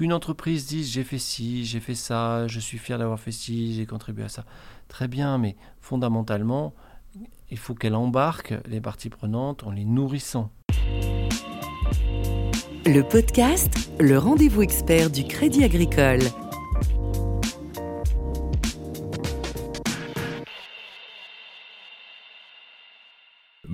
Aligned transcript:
Qu'une 0.00 0.14
entreprise 0.14 0.64
dise 0.66 0.90
j'ai 0.90 1.04
fait 1.04 1.18
ci, 1.18 1.66
j'ai 1.66 1.78
fait 1.78 1.94
ça, 1.94 2.46
je 2.46 2.58
suis 2.58 2.78
fier 2.78 2.96
d'avoir 2.96 3.20
fait 3.20 3.32
ci, 3.32 3.74
j'ai 3.74 3.84
contribué 3.84 4.24
à 4.24 4.30
ça. 4.30 4.46
Très 4.88 5.08
bien, 5.08 5.36
mais 5.36 5.56
fondamentalement, 5.82 6.72
il 7.50 7.58
faut 7.58 7.74
qu'elle 7.74 7.94
embarque 7.94 8.54
les 8.66 8.80
parties 8.80 9.10
prenantes 9.10 9.62
en 9.62 9.72
les 9.72 9.84
nourrissant. 9.84 10.50
Le 12.86 13.02
podcast, 13.02 13.90
le 14.00 14.16
rendez-vous 14.16 14.62
expert 14.62 15.10
du 15.10 15.24
Crédit 15.24 15.64
Agricole. 15.64 16.22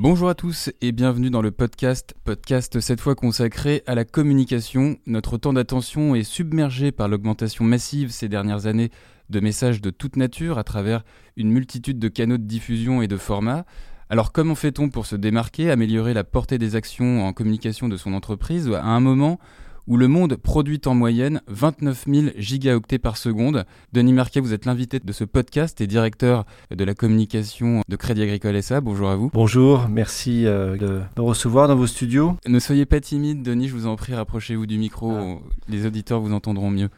Bonjour 0.08 0.28
à 0.28 0.36
tous 0.36 0.70
et 0.82 0.92
bienvenue 0.92 1.30
dans 1.30 1.42
le 1.42 1.50
podcast, 1.50 2.14
podcast 2.22 2.78
cette 2.78 3.00
fois 3.00 3.16
consacré 3.16 3.82
à 3.88 3.96
la 3.96 4.04
communication. 4.04 4.98
Notre 5.06 5.36
temps 5.36 5.52
d'attention 5.52 6.14
est 6.14 6.22
submergé 6.22 6.92
par 6.92 7.08
l'augmentation 7.08 7.64
massive 7.64 8.12
ces 8.12 8.28
dernières 8.28 8.66
années 8.66 8.92
de 9.30 9.40
messages 9.40 9.80
de 9.80 9.90
toute 9.90 10.14
nature 10.14 10.58
à 10.58 10.62
travers 10.62 11.02
une 11.36 11.50
multitude 11.50 11.98
de 11.98 12.06
canaux 12.06 12.38
de 12.38 12.44
diffusion 12.44 13.02
et 13.02 13.08
de 13.08 13.16
formats. 13.16 13.66
Alors 14.08 14.30
comment 14.30 14.54
fait-on 14.54 14.90
pour 14.90 15.06
se 15.06 15.16
démarquer, 15.16 15.72
améliorer 15.72 16.14
la 16.14 16.22
portée 16.22 16.58
des 16.58 16.76
actions 16.76 17.26
en 17.26 17.32
communication 17.32 17.88
de 17.88 17.96
son 17.96 18.14
entreprise? 18.14 18.70
À 18.72 18.84
un 18.84 19.00
moment 19.00 19.40
où 19.86 19.96
le 19.96 20.08
monde 20.08 20.36
produit 20.36 20.80
en 20.86 20.94
moyenne 20.94 21.40
29 21.46 22.04
000 22.06 22.26
gigaoctets 22.36 22.98
par 22.98 23.16
seconde. 23.16 23.64
Denis 23.92 24.12
Marquet, 24.12 24.40
vous 24.40 24.52
êtes 24.52 24.64
l'invité 24.64 24.98
de 24.98 25.12
ce 25.12 25.24
podcast 25.24 25.80
et 25.80 25.86
directeur 25.86 26.44
de 26.70 26.84
la 26.84 26.94
communication 26.94 27.82
de 27.88 27.96
Crédit 27.96 28.22
Agricole 28.22 28.62
SA. 28.62 28.80
Bonjour 28.80 29.08
à 29.08 29.16
vous. 29.16 29.30
Bonjour, 29.32 29.88
merci 29.88 30.46
euh, 30.46 30.76
de 30.76 31.00
me 31.16 31.22
recevoir 31.22 31.68
dans 31.68 31.76
vos 31.76 31.86
studios. 31.86 32.36
Ne 32.46 32.58
soyez 32.58 32.86
pas 32.86 33.00
timide, 33.00 33.42
Denis, 33.42 33.68
je 33.68 33.74
vous 33.74 33.86
en 33.86 33.96
prie, 33.96 34.14
rapprochez-vous 34.14 34.66
du 34.66 34.78
micro, 34.78 35.12
ah. 35.12 35.38
les 35.68 35.86
auditeurs 35.86 36.20
vous 36.20 36.32
entendront 36.32 36.70
mieux. 36.70 36.88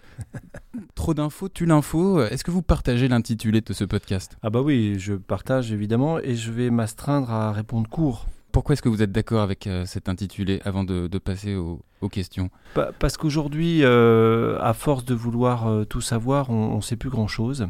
Trop 0.95 1.14
d'infos, 1.14 1.48
tu 1.48 1.66
l'info. 1.66 2.23
Est-ce 2.23 2.45
que 2.45 2.50
vous 2.50 2.62
partagez 2.62 3.09
l'intitulé 3.09 3.61
de 3.61 3.72
ce 3.72 3.84
podcast? 3.84 4.36
Ah 4.42 4.50
bah 4.50 4.62
oui, 4.62 4.97
je 4.98 5.14
partage 5.14 5.72
évidemment 5.72 6.19
et 6.19 6.34
je 6.34 6.50
vais 6.50 6.70
m'astreindre 6.70 7.31
à 7.31 7.53
répondre 7.53 7.89
court. 7.89 8.27
Pourquoi 8.50 8.72
est-ce 8.72 8.82
que 8.82 8.88
vous 8.88 9.02
êtes 9.02 9.12
d'accord 9.12 9.42
avec 9.42 9.66
euh, 9.66 9.84
cet 9.84 10.08
intitulé 10.08 10.60
avant 10.64 10.82
de, 10.82 11.06
passer 11.18 11.54
aux, 11.54 11.80
questions? 12.10 12.50
Parce 12.98 13.16
qu'aujourd'hui, 13.16 13.80
euh, 13.82 14.58
à 14.60 14.72
force 14.72 15.04
de 15.04 15.14
vouloir 15.14 15.66
euh, 15.66 15.84
tout 15.84 16.00
savoir, 16.00 16.48
on 16.48 16.76
ne 16.76 16.80
sait 16.80 16.96
plus 16.96 17.10
grand-chose. 17.10 17.69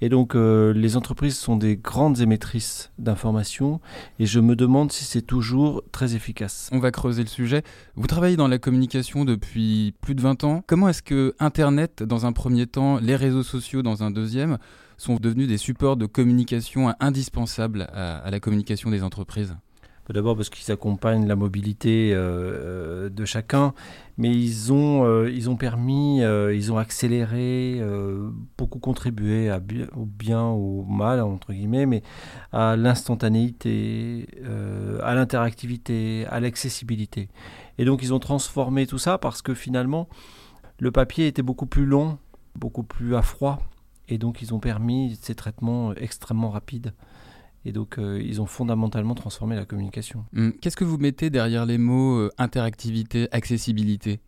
Et 0.00 0.08
donc, 0.08 0.34
les 0.34 0.96
entreprises 0.96 1.36
sont 1.36 1.56
des 1.56 1.76
grandes 1.76 2.20
émettrices 2.20 2.90
d'informations 2.98 3.82
et 4.18 4.24
je 4.24 4.40
me 4.40 4.56
demande 4.56 4.90
si 4.90 5.04
c'est 5.04 5.20
toujours 5.20 5.82
très 5.92 6.14
efficace. 6.14 6.70
On 6.72 6.78
va 6.78 6.90
creuser 6.90 7.22
le 7.22 7.28
sujet. 7.28 7.62
Vous 7.96 8.06
travaillez 8.06 8.36
dans 8.36 8.48
la 8.48 8.58
communication 8.58 9.26
depuis 9.26 9.94
plus 10.00 10.14
de 10.14 10.22
20 10.22 10.44
ans. 10.44 10.64
Comment 10.66 10.88
est-ce 10.88 11.02
que 11.02 11.34
Internet, 11.38 12.02
dans 12.02 12.24
un 12.24 12.32
premier 12.32 12.66
temps, 12.66 12.98
les 12.98 13.14
réseaux 13.14 13.42
sociaux, 13.42 13.82
dans 13.82 14.02
un 14.02 14.10
deuxième, 14.10 14.56
sont 14.96 15.16
devenus 15.16 15.48
des 15.48 15.58
supports 15.58 15.98
de 15.98 16.06
communication 16.06 16.94
indispensables 16.98 17.82
à 17.92 18.30
la 18.30 18.40
communication 18.40 18.88
des 18.88 19.02
entreprises? 19.02 19.54
D'abord 20.12 20.34
parce 20.34 20.50
qu'ils 20.50 20.72
accompagnent 20.72 21.26
la 21.26 21.36
mobilité 21.36 22.12
euh, 22.12 22.18
euh, 22.18 23.08
de 23.10 23.24
chacun, 23.24 23.74
mais 24.18 24.30
ils 24.30 24.72
ont, 24.72 25.04
euh, 25.04 25.56
permis, 25.58 26.20
ils 26.20 26.72
ont 26.72 26.78
accéléré, 26.78 27.80
beaucoup 28.58 28.78
contribué 28.78 29.50
au 29.96 30.04
bien 30.04 30.48
ou 30.50 30.80
au 30.80 30.84
mal, 30.84 31.20
entre 31.20 31.52
guillemets, 31.52 31.86
mais 31.86 32.02
à 32.52 32.76
l'instantanéité, 32.76 34.26
à 35.02 35.14
l'interactivité, 35.14 36.26
à 36.28 36.40
l'accessibilité. 36.40 37.28
Et 37.78 37.84
donc 37.84 38.02
ils 38.02 38.12
ont 38.12 38.18
transformé 38.18 38.86
tout 38.86 38.98
ça 38.98 39.18
parce 39.18 39.42
que 39.42 39.54
finalement, 39.54 40.08
le 40.78 40.90
papier 40.90 41.26
était 41.26 41.42
beaucoup 41.42 41.66
plus 41.66 41.86
long, 41.86 42.18
beaucoup 42.56 42.82
plus 42.82 43.14
à 43.14 43.22
froid, 43.22 43.60
et 44.08 44.18
donc 44.18 44.42
ils 44.42 44.52
ont 44.54 44.60
permis 44.60 45.18
ces 45.20 45.34
traitements 45.34 45.94
extrêmement 45.94 46.50
rapides. 46.50 46.92
Et 47.64 47.72
donc, 47.72 47.98
euh, 47.98 48.20
ils 48.24 48.40
ont 48.40 48.46
fondamentalement 48.46 49.14
transformé 49.14 49.54
la 49.54 49.64
communication. 49.64 50.24
Hum, 50.36 50.52
qu'est-ce 50.60 50.76
que 50.76 50.84
vous 50.84 50.98
mettez 50.98 51.30
derrière 51.30 51.66
les 51.66 51.78
mots 51.78 52.18
euh, 52.18 52.30
interactivité, 52.38 53.28
accessibilité? 53.32 54.20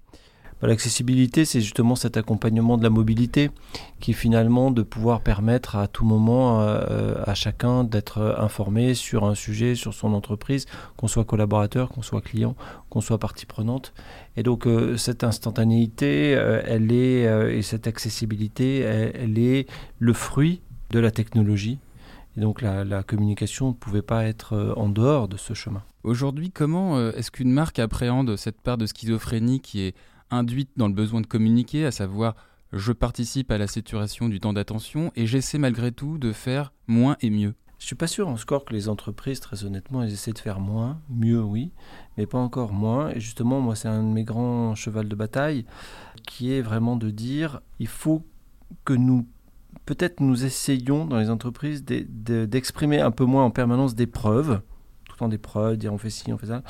Bah, 0.61 0.69
L'accessibilité, 0.69 1.47
c'est 1.47 1.63
justement 1.63 1.97
cet 1.97 2.19
accompagnement 2.19 2.77
de 2.77 2.83
la 2.83 2.91
mobilité 2.91 3.51
qui 4.01 4.11
est 4.11 4.15
finalement 4.15 4.71
de 4.71 4.83
pouvoir 4.83 5.23
permettre 5.23 5.77
à 5.77 5.89
tout 5.89 6.05
moment 6.05 6.61
euh, 6.61 7.15
à 7.25 7.35
chacun 7.35 7.85
d'être 7.85 8.37
informé 8.39 8.93
sur 8.93 9.25
un 9.25 9.35
sujet, 9.35 9.77
sur 9.77 9.95
son 9.95 10.13
entreprise, 10.13 10.67
qu'on 10.99 11.09
soit 11.09 11.25
collaborateur, 11.25 11.89
qu'on 11.89 12.03
soit 12.03 12.21
client, 12.21 12.55
qu'on 12.91 13.01
soit 13.01 13.19
partie 13.19 13.47
prenante. 13.47 13.95
Et 14.37 14.43
donc, 14.43 14.69
cette 14.97 15.25
instantanéité, 15.25 16.31
elle 16.31 16.93
est, 16.93 17.57
et 17.57 17.63
cette 17.63 17.87
accessibilité, 17.87 18.79
elle 18.81 19.39
est 19.39 19.69
le 19.99 20.13
fruit 20.13 20.61
de 20.91 20.99
la 20.99 21.11
technologie 21.11 21.79
et 22.37 22.41
donc 22.41 22.63
la, 22.63 23.03
communication 23.03 23.69
ne 23.69 23.75
pouvait 23.75 24.03
pas 24.03 24.25
être 24.25 24.55
euh, 24.55 24.75
en 24.77 24.89
dehors 24.89 25.29
de 25.29 25.37
ce 25.37 25.55
chemin. 25.55 25.83
Aujourd'hui, 26.03 26.51
comment 26.51 26.97
euh, 26.97 27.13
est-ce 27.13 27.31
qu'une 27.31 27.53
marque 27.53 27.79
appréhende 27.79 28.37
cette 28.37 28.61
part 28.61 28.79
de 28.79 28.87
schizophrénie 28.87 29.61
qui 29.61 29.81
est 29.81 29.95
induite 30.31 30.71
dans 30.77 30.89
le 30.89 30.95
besoin 30.95 31.21
de 31.21 31.27
communiquer, 31.27 31.85
à 31.85 31.91
savoir 31.91 32.35
je 32.73 32.93
participe 32.93 33.51
à 33.51 33.59
la 33.59 33.67
saturation 33.67 34.31
du 34.31 34.41
temps 34.41 34.55
d'attention 34.55 35.13
et 35.15 35.27
j'essaie 35.27 35.59
malgré 35.59 35.93
tout 35.93 36.17
de 36.17 36.33
faire 36.33 36.73
moins 36.87 37.17
et 37.21 37.29
mieux? 37.29 37.55
Je 37.83 37.87
suis 37.87 37.97
pas 37.97 38.07
sûr 38.07 38.29
en 38.29 38.37
score 38.37 38.65
que 38.65 38.73
les 38.73 38.89
entreprises, 38.89 39.41
très 39.41 39.65
honnêtement, 39.65 40.05
elles 40.05 40.13
essaient 40.13 40.33
de 40.33 40.39
faire 40.39 40.61
moins, 40.61 41.01
mieux 41.11 41.43
oui, 41.43 41.73
mais 42.17 42.27
pas 42.27 42.39
encore 42.39 42.73
moins. 42.73 43.11
Et 43.11 43.19
justement, 43.19 43.61
moi, 43.61 43.75
c'est 43.75 43.89
un 43.89 44.05
de 44.05 44.09
mes 44.09 44.23
grands 44.23 44.77
chevals 44.77 45.09
de 45.09 45.17
bataille, 45.17 45.67
qui 46.25 46.53
est 46.53 46.63
vraiment 46.63 46.95
de 46.95 47.11
dire, 47.11 47.61
il 47.81 47.89
faut 47.89 48.25
que 48.85 48.93
nous 48.93 49.27
peut-être 49.95 50.21
nous 50.21 50.47
essayons 50.47 51.05
dans 51.05 51.19
les 51.19 51.29
entreprises 51.29 51.85
d'exprimer 51.85 53.01
un 53.01 53.11
peu 53.11 53.27
moins 53.27 53.45
en 53.45 53.51
permanence 53.51 53.95
des 53.95 54.07
preuves, 54.07 54.63
tout 55.05 55.13
le 55.13 55.19
temps 55.19 55.29
des 55.29 55.37
preuves, 55.37 55.77
dire 55.77 55.93
on 55.93 55.99
fait 55.99 56.09
ci, 56.09 56.33
on 56.33 56.39
fait 56.39 56.47
ça, 56.47 56.63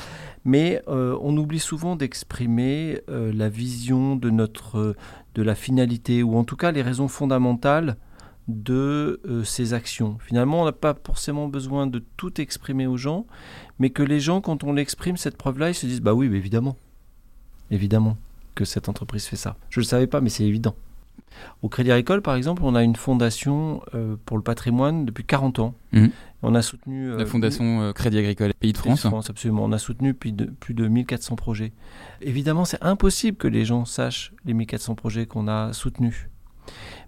mais 0.45 0.83
euh, 0.89 1.17
on 1.23 1.37
oublie 1.37 1.61
souvent 1.61 1.95
d'exprimer 1.95 3.01
euh, 3.09 3.33
la 3.33 3.49
vision 3.49 4.17
de 4.17 4.29
notre, 4.29 4.97
de 5.37 5.43
la 5.43 5.55
finalité, 5.55 6.25
ou 6.25 6.37
en 6.37 6.43
tout 6.43 6.57
cas 6.57 6.73
les 6.73 6.83
raisons 6.83 7.07
fondamentales 7.07 7.97
de 8.49 9.21
euh, 9.29 9.45
ces 9.45 9.73
actions. 9.73 10.19
Finalement, 10.19 10.63
on 10.63 10.65
n'a 10.65 10.73
pas 10.73 10.97
forcément 11.07 11.47
besoin 11.47 11.87
de 11.87 12.03
tout 12.17 12.41
exprimer 12.41 12.89
aux 12.89 12.97
gens, 12.97 13.25
mais 13.79 13.91
que 13.91 14.03
les 14.03 14.19
gens, 14.19 14.41
quand 14.41 14.65
on 14.65 14.73
l'exprime, 14.73 15.17
cette 15.17 15.37
preuve-là, 15.37 15.71
ils 15.71 15.77
se 15.77 15.87
disent, 15.87 16.01
bah 16.01 16.13
oui, 16.13 16.27
évidemment, 16.27 16.77
évidemment 17.71 18.17
que 18.57 18.65
cette 18.65 18.89
entreprise 18.89 19.27
fait 19.27 19.37
ça. 19.37 19.57
Je 19.71 19.79
ne 19.79 19.85
le 19.85 19.89
savais 19.89 20.09
pas, 20.09 20.21
mais 20.21 20.29
c'est 20.29 20.45
évident. 20.45 20.75
Au 21.63 21.69
Crédit 21.69 21.93
Agricole, 21.93 22.23
par 22.23 22.35
exemple, 22.35 22.63
on 22.65 22.75
a 22.75 22.83
une 22.83 22.97
fondation 22.97 23.83
euh, 23.95 24.17
pour 24.27 24.37
le 24.37 24.43
patrimoine 24.43 25.05
depuis 25.05 25.25
40 25.25 25.59
ans. 25.59 25.75
Mhm. 25.93 26.11
On 26.43 26.55
a 26.55 26.63
soutenu... 26.63 27.11
Euh, 27.11 27.19
la 27.19 27.27
fondation 27.27 27.83
euh, 27.83 27.93
Crédit 27.93 28.19
Agricole 28.19 28.53
Pays 28.55 28.73
de 28.73 28.79
France. 28.79 29.07
France, 29.07 29.31
absolument. 29.31 29.65
On 29.65 29.73
a 29.73 29.79
soutenu 29.79 30.13
plus 30.13 30.33
de, 30.33 30.47
plus 30.47 30.75
de 30.75 30.89
1400 30.89 31.37
projets. 31.37 31.73
Évidemment, 32.21 32.65
c'est 32.65 32.83
impossible 32.83 33.37
que 33.37 33.49
les 33.49 33.65
gens 33.65 33.85
sachent 33.85 34.33
les 34.45 34.55
1400 34.55 34.97
projets 34.97 35.27
qu'on 35.27 35.47
a 35.47 35.73
soutenus. 35.73 36.29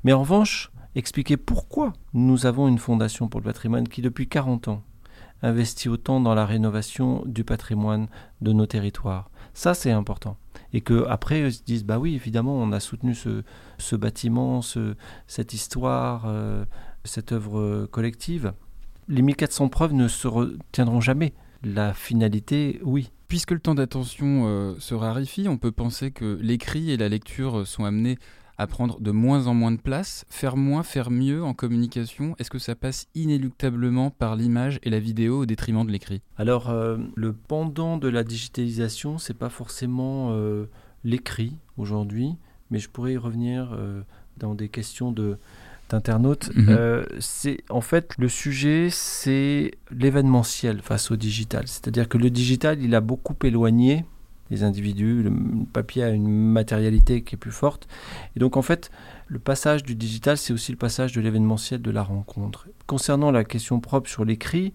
Mais 0.04 0.12
en 0.12 0.20
revanche, 0.20 0.70
expliquer 0.94 1.36
pourquoi 1.36 1.92
nous 2.12 2.46
avons 2.46 2.68
une 2.68 2.78
fondation 2.78 3.28
pour 3.28 3.40
le 3.40 3.44
patrimoine 3.44 3.88
qui, 3.88 4.02
depuis 4.02 4.28
40 4.28 4.68
ans, 4.68 4.82
investit 5.42 5.88
autant 5.88 6.20
dans 6.20 6.34
la 6.34 6.46
rénovation 6.46 7.22
du 7.26 7.44
patrimoine 7.44 8.06
de 8.40 8.52
nos 8.52 8.66
territoires. 8.66 9.30
Ça, 9.52 9.74
c'est 9.74 9.90
important 9.90 10.36
et 10.74 10.82
que 10.82 11.06
après 11.08 11.40
ils 11.40 11.52
se 11.52 11.62
disent 11.62 11.84
bah 11.84 11.98
oui 11.98 12.14
évidemment 12.14 12.56
on 12.56 12.72
a 12.72 12.80
soutenu 12.80 13.14
ce, 13.14 13.42
ce 13.78 13.96
bâtiment, 13.96 14.60
ce, 14.60 14.96
cette 15.26 15.54
histoire, 15.54 16.24
euh, 16.26 16.66
cette 17.04 17.32
œuvre 17.32 17.86
collective. 17.86 18.52
Les 19.08 19.22
1400 19.22 19.68
preuves 19.68 19.94
ne 19.94 20.08
se 20.08 20.26
retiendront 20.26 21.00
jamais. 21.00 21.32
La 21.62 21.94
finalité, 21.94 22.80
oui. 22.82 23.10
Puisque 23.28 23.52
le 23.52 23.58
temps 23.58 23.74
d'attention 23.74 24.44
euh, 24.46 24.74
se 24.78 24.94
raréfie, 24.94 25.48
on 25.48 25.56
peut 25.56 25.72
penser 25.72 26.10
que 26.10 26.38
l'écrit 26.40 26.90
et 26.90 26.96
la 26.96 27.08
lecture 27.08 27.66
sont 27.66 27.84
amenés 27.84 28.18
à 28.58 28.66
prendre 28.66 29.00
de 29.00 29.10
moins 29.10 29.46
en 29.46 29.54
moins 29.54 29.72
de 29.72 29.80
place, 29.80 30.24
faire 30.28 30.56
moins, 30.56 30.82
faire 30.82 31.10
mieux 31.10 31.42
en 31.42 31.54
communication, 31.54 32.36
est-ce 32.38 32.50
que 32.50 32.58
ça 32.58 32.74
passe 32.74 33.06
inéluctablement 33.14 34.10
par 34.10 34.36
l'image 34.36 34.78
et 34.82 34.90
la 34.90 35.00
vidéo 35.00 35.40
au 35.40 35.46
détriment 35.46 35.84
de 35.84 35.90
l'écrit? 35.90 36.22
Alors, 36.36 36.70
euh, 36.70 36.98
le 37.14 37.32
pendant 37.32 37.96
de 37.96 38.08
la 38.08 38.22
digitalisation, 38.22 39.18
c'est 39.18 39.34
pas 39.34 39.48
forcément 39.48 40.28
euh, 40.30 40.66
l'écrit 41.04 41.56
aujourd'hui, 41.76 42.36
mais 42.70 42.78
je 42.78 42.88
pourrais 42.88 43.14
y 43.14 43.16
revenir 43.16 43.72
euh, 43.72 44.02
dans 44.36 44.54
des 44.54 44.68
questions 44.68 45.12
de 45.12 45.36
d'internautes. 45.90 46.50
Mhm. 46.56 47.04
c'est 47.20 47.58
en 47.68 47.82
fait 47.82 48.14
le 48.16 48.30
sujet, 48.30 48.88
c'est 48.90 49.72
l'événementiel 49.90 50.80
face 50.80 51.10
au 51.10 51.16
digital. 51.16 51.68
C'est-à-dire 51.68 52.08
que 52.08 52.16
le 52.16 52.30
digital, 52.30 52.82
il 52.82 52.94
a 52.94 53.02
beaucoup 53.02 53.36
éloigné 53.44 54.06
les 54.54 54.62
individus. 54.62 55.22
Le 55.22 55.32
papier 55.72 56.04
a 56.04 56.10
une 56.10 56.28
matérialité 56.28 57.22
qui 57.22 57.34
est 57.34 57.38
plus 57.38 57.52
forte. 57.52 57.86
Et 58.36 58.40
donc 58.40 58.56
en 58.56 58.62
fait, 58.62 58.90
le 59.26 59.38
passage 59.38 59.82
du 59.82 59.94
digital, 59.94 60.38
c'est 60.38 60.52
aussi 60.52 60.72
le 60.72 60.78
passage 60.78 61.12
de 61.12 61.20
l'événementiel, 61.20 61.82
de 61.82 61.90
la 61.90 62.02
rencontre. 62.02 62.68
Concernant 62.86 63.30
la 63.30 63.44
question 63.44 63.80
propre 63.80 64.08
sur 64.08 64.24
l'écrit, 64.24 64.72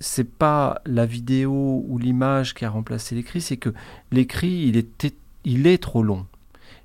c'est 0.00 0.28
pas 0.28 0.80
la 0.84 1.06
vidéo 1.06 1.84
ou 1.86 1.98
l'image 1.98 2.54
qui 2.54 2.64
a 2.64 2.70
remplacé 2.70 3.14
l'écrit, 3.14 3.40
c'est 3.40 3.56
que 3.56 3.72
l'écrit, 4.10 4.66
il 4.68 4.76
est, 4.76 5.14
il 5.44 5.66
est 5.66 5.82
trop 5.82 6.02
long. 6.02 6.26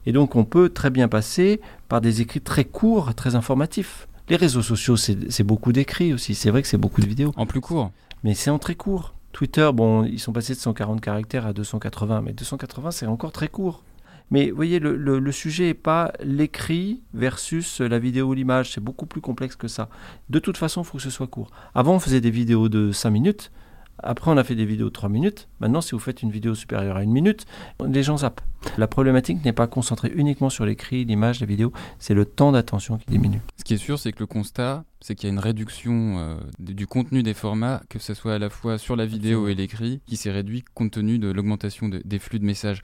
Et 0.05 0.11
donc 0.11 0.35
on 0.35 0.45
peut 0.45 0.69
très 0.69 0.89
bien 0.89 1.07
passer 1.07 1.61
par 1.87 2.01
des 2.01 2.21
écrits 2.21 2.41
très 2.41 2.65
courts, 2.65 3.13
très 3.15 3.35
informatifs. 3.35 4.07
Les 4.29 4.35
réseaux 4.37 4.61
sociaux, 4.61 4.95
c'est 4.95 5.43
beaucoup 5.43 5.73
d'écrits 5.73 6.13
aussi. 6.13 6.35
C'est 6.35 6.51
vrai 6.51 6.61
que 6.61 6.67
c'est 6.67 6.77
beaucoup 6.77 7.01
de 7.01 7.07
vidéos. 7.07 7.33
En 7.35 7.45
plus 7.45 7.59
court. 7.59 7.91
Mais 8.23 8.33
c'est 8.33 8.49
en 8.49 8.59
très 8.59 8.75
court. 8.75 9.13
Twitter, 9.31 9.69
bon, 9.73 10.03
ils 10.03 10.19
sont 10.19 10.33
passés 10.33 10.53
de 10.53 10.59
140 10.59 11.01
caractères 11.01 11.45
à 11.45 11.53
280, 11.53 12.21
mais 12.21 12.33
280, 12.33 12.91
c'est 12.91 13.05
encore 13.05 13.31
très 13.31 13.47
court. 13.47 13.83
Mais 14.31 14.49
vous 14.49 14.55
voyez, 14.55 14.79
le, 14.79 15.31
sujet 15.33 15.65
n'est 15.65 15.73
pas 15.73 16.13
l'écrit 16.23 17.01
versus 17.13 17.81
la 17.81 17.99
vidéo 17.99 18.27
ou 18.27 18.33
l'image. 18.33 18.71
C'est 18.71 18.81
beaucoup 18.81 19.05
plus 19.05 19.19
complexe 19.19 19.57
que 19.57 19.67
ça. 19.67 19.89
De 20.29 20.39
toute 20.39 20.55
façon, 20.55 20.83
il 20.83 20.85
faut 20.85 20.97
que 20.97 21.03
ce 21.03 21.09
soit 21.09 21.27
court. 21.27 21.51
Avant, 21.75 21.95
on 21.95 21.99
faisait 21.99 22.21
des 22.21 22.31
vidéos 22.31 22.69
de 22.69 22.93
5 22.93 23.09
minutes. 23.09 23.51
Après, 23.99 24.31
on 24.31 24.37
a 24.37 24.43
fait 24.43 24.55
des 24.55 24.65
vidéos 24.65 24.87
de 24.87 24.93
3 24.93 25.09
minutes. 25.09 25.47
Maintenant, 25.59 25.81
si 25.81 25.91
vous 25.91 25.99
faites 25.99 26.21
une 26.21 26.31
vidéo 26.31 26.55
supérieure 26.55 26.97
à 26.97 27.03
une 27.03 27.11
minute, 27.11 27.45
les 27.85 28.03
gens 28.03 28.17
zappent. 28.17 28.41
La 28.77 28.87
problématique 28.87 29.43
n'est 29.43 29.53
pas 29.53 29.67
concentrée 29.67 30.11
uniquement 30.13 30.49
sur 30.49 30.65
l'écrit, 30.65 31.03
l'image, 31.05 31.39
la 31.39 31.45
vidéo, 31.45 31.71
c'est 31.99 32.13
le 32.13 32.25
temps 32.25 32.51
d'attention 32.51 32.97
qui 32.97 33.05
diminue. 33.07 33.41
Ce 33.57 33.63
qui 33.63 33.73
est 33.73 33.77
sûr, 33.77 33.99
c'est 33.99 34.11
que 34.11 34.19
le 34.19 34.27
constat, 34.27 34.85
c'est 34.99 35.15
qu'il 35.15 35.27
y 35.27 35.31
a 35.31 35.33
une 35.33 35.39
réduction 35.39 36.19
euh, 36.19 36.37
du 36.59 36.87
contenu 36.87 37.23
des 37.23 37.33
formats, 37.33 37.81
que 37.89 37.99
ce 37.99 38.13
soit 38.13 38.35
à 38.35 38.39
la 38.39 38.49
fois 38.49 38.77
sur 38.77 38.95
la 38.95 39.05
vidéo 39.05 39.47
et 39.47 39.55
l'écrit, 39.55 40.01
qui 40.05 40.15
s'est 40.15 40.31
réduit 40.31 40.63
compte 40.73 40.91
tenu 40.91 41.19
de 41.19 41.31
l'augmentation 41.31 41.89
des 41.89 42.19
flux 42.19 42.39
de 42.39 42.45
messages. 42.45 42.81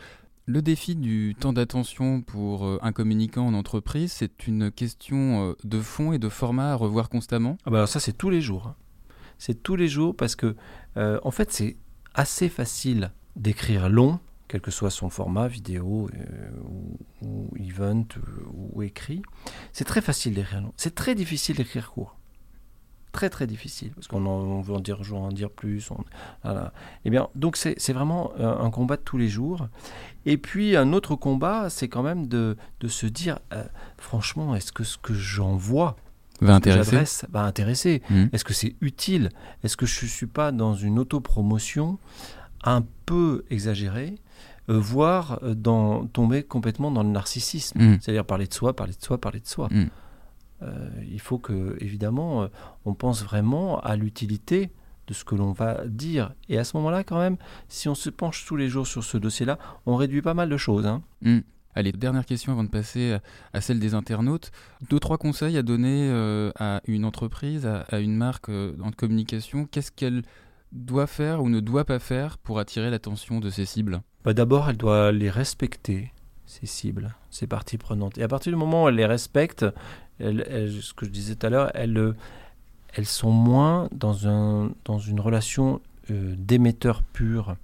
Le 0.49 0.61
défi 0.61 0.95
du 0.95 1.35
temps 1.37 1.51
d'attention 1.51 2.21
pour 2.21 2.65
euh, 2.65 2.79
un 2.81 2.93
communicant 2.93 3.45
en 3.45 3.53
entreprise, 3.53 4.13
c'est 4.13 4.47
une 4.47 4.71
question 4.71 5.49
euh, 5.49 5.53
de 5.65 5.81
fond 5.81 6.13
et 6.13 6.19
de 6.19 6.29
format 6.29 6.71
à 6.71 6.75
revoir 6.75 7.09
constamment? 7.09 7.57
Ah 7.65 7.69
bah 7.69 7.85
Ça, 7.85 7.99
c'est 7.99 8.17
tous 8.17 8.29
les 8.29 8.39
jours. 8.39 8.73
C'est 9.37 9.63
tous 9.63 9.75
les 9.75 9.87
jours 9.87 10.15
parce 10.15 10.35
que, 10.35 10.55
euh, 10.97 11.19
en 11.23 11.31
fait, 11.31 11.51
c'est 11.51 11.77
assez 12.13 12.49
facile 12.49 13.11
d'écrire 13.35 13.89
long, 13.89 14.19
quel 14.47 14.61
que 14.61 14.71
soit 14.71 14.89
son 14.89 15.09
format, 15.09 15.47
vidéo 15.47 16.09
ou, 17.21 17.49
event 17.57 18.07
ou 18.53 18.81
écrit. 18.81 19.21
C'est 19.73 19.85
très 19.85 20.01
facile 20.01 20.33
d'écrire 20.33 20.61
long. 20.61 20.73
C'est 20.77 20.95
très 20.95 21.15
difficile 21.15 21.57
d'écrire 21.57 21.91
court 21.91 22.17
très 23.17 23.29
très 23.31 23.47
difficile 23.47 23.89
parce 23.95 24.07
qu'on 24.07 24.61
veut 24.61 24.75
en 24.75 24.79
dire, 24.79 25.01
en 25.13 25.31
dire 25.31 25.49
plus. 25.49 25.89
voilà. 26.43 26.71
Eh 27.03 27.09
bien, 27.09 27.29
donc 27.33 27.57
c'est 27.57 27.91
vraiment 27.91 28.31
un 28.37 28.69
combat 28.69 28.95
de 28.95 29.01
tous 29.01 29.17
les 29.17 29.27
jours. 29.27 29.69
Et 30.27 30.37
puis 30.37 30.75
un 30.75 30.93
autre 30.93 31.15
combat, 31.15 31.71
c'est 31.71 31.87
quand 31.87 32.03
même 32.03 32.27
de, 32.27 32.55
se 32.87 33.07
dire, 33.07 33.39
euh, 33.53 33.63
franchement, 33.97 34.55
est-ce 34.55 34.71
que 34.71 34.83
ce 34.83 34.99
que 34.99 35.15
j'envoie 35.15 35.95
va 36.41 36.55
intéresser, 36.55 37.25
va 37.29 37.43
intéresser 37.43 38.01
mmh. 38.09 38.25
Est-ce 38.33 38.45
que 38.45 38.53
c'est 38.53 38.75
utile? 38.81 39.29
Est-ce 39.63 39.77
que 39.77 39.85
je 39.85 40.05
ne 40.05 40.09
suis 40.09 40.27
pas 40.27 40.51
dans 40.51 40.75
une 40.75 40.99
autopromotion 40.99 41.97
un 42.63 42.83
peu 43.05 43.45
exagérée 43.49 44.15
euh, 44.69 44.77
voire 44.77 45.39
euh, 45.43 45.55
dans, 45.55 46.05
tomber 46.07 46.43
complètement 46.43 46.91
dans 46.91 47.03
le 47.03 47.09
narcissisme, 47.09 47.79
mmh. 47.81 47.99
c'est-à-dire 48.01 48.25
parler 48.25 48.47
de 48.47 48.53
soi, 48.53 48.75
parler 48.75 48.93
de 48.93 49.03
soi, 49.03 49.17
parler 49.17 49.39
de 49.39 49.47
soi. 49.47 49.69
Mmh. 49.71 49.85
Euh, 50.63 50.89
il 51.09 51.19
faut 51.19 51.37
que, 51.37 51.77
évidemment, 51.79 52.43
euh, 52.43 52.47
on 52.85 52.93
pense 52.93 53.23
vraiment 53.23 53.79
à 53.79 53.95
l'utilité 53.95 54.71
de 55.07 55.13
ce 55.13 55.23
que 55.23 55.35
l'on 55.35 55.51
va 55.51 55.85
dire. 55.85 56.33
Et 56.49 56.57
à 56.57 56.63
ce 56.63 56.75
moment-là, 56.77 57.03
quand 57.03 57.19
même, 57.19 57.37
si 57.69 57.87
on 57.87 57.95
se 57.95 58.09
penche 58.09 58.45
tous 58.45 58.55
les 58.55 58.67
jours 58.67 58.87
sur 58.87 59.03
ce 59.03 59.17
dossier-là, 59.17 59.57
on 59.85 59.95
réduit 59.95 60.21
pas 60.21 60.33
mal 60.33 60.49
de 60.49 60.57
choses. 60.57 60.85
Hein. 60.85 61.01
Allez, 61.75 61.91
dernière 61.91 62.25
question 62.25 62.51
avant 62.51 62.63
de 62.63 62.69
passer 62.69 63.17
à 63.53 63.61
celle 63.61 63.79
des 63.79 63.93
internautes. 63.93 64.51
Deux, 64.89 64.99
trois 64.99 65.17
conseils 65.17 65.57
à 65.57 65.63
donner 65.63 66.09
euh, 66.09 66.51
à 66.57 66.81
une 66.87 67.05
entreprise, 67.05 67.67
à, 67.67 67.99
une 67.99 68.15
marque 68.15 68.49
en 68.49 68.91
communication. 68.91 69.65
Qu'est-ce 69.65 69.91
qu'elle 69.91 70.23
doit 70.71 71.07
faire 71.07 71.41
ou 71.43 71.49
ne 71.49 71.59
doit 71.59 71.85
pas 71.85 71.99
faire 71.99 72.37
pour 72.39 72.59
attirer 72.59 72.89
l'attention 72.89 73.39
de 73.39 73.49
ses 73.49 73.65
cibles? 73.65 74.01
Bah 74.25 74.33
D'abord, 74.33 74.69
elle 74.69 74.77
doit 74.77 75.11
les 75.11 75.29
respecter, 75.29 76.11
ses 76.45 76.65
cibles, 76.65 77.15
ses 77.29 77.45
parties 77.45 77.77
prenantes. 77.77 78.17
Et 78.17 78.23
à 78.23 78.27
partir 78.27 78.51
du 78.51 78.57
moment 78.57 78.85
où 78.85 78.89
elle 78.89 78.95
les 78.95 79.05
respecte, 79.05 79.65
ce 80.19 80.93
que 80.93 81.05
je 81.05 81.11
disais 81.11 81.35
tout 81.35 81.45
à 81.45 81.49
l'heure, 81.49 81.71
elles, 81.75 82.15
elles 82.93 83.05
sont 83.05 83.31
moins 83.31 83.87
dans, 83.91 84.27
un, 84.27 84.71
dans 84.85 84.97
une 84.97 85.19
relation 85.19 85.81
euh, 86.09 86.35
d'émetteur 86.37 87.03
pur, 87.03 87.55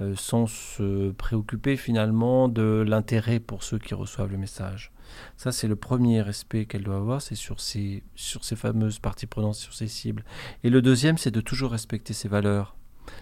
euh, 0.00 0.14
sans 0.16 0.46
se 0.46 1.12
préoccuper 1.12 1.76
finalement 1.76 2.48
de 2.48 2.84
l'intérêt 2.86 3.40
pour 3.40 3.62
ceux 3.62 3.78
qui 3.78 3.94
reçoivent 3.94 4.30
le 4.30 4.38
message. 4.38 4.92
Ça, 5.36 5.52
c'est 5.52 5.68
le 5.68 5.76
premier 5.76 6.22
respect 6.22 6.64
qu'elle 6.64 6.82
doit 6.82 6.96
avoir, 6.96 7.22
c'est 7.22 7.34
sur 7.34 7.60
ces, 7.60 8.02
sur 8.14 8.44
ces 8.44 8.56
fameuses 8.56 8.98
parties 8.98 9.26
prenantes, 9.26 9.54
sur 9.54 9.74
ses 9.74 9.88
cibles. 9.88 10.24
Et 10.64 10.70
le 10.70 10.82
deuxième, 10.82 11.18
c'est 11.18 11.30
de 11.30 11.40
toujours 11.40 11.70
respecter 11.70 12.12
ses 12.12 12.28
valeurs, 12.28 12.76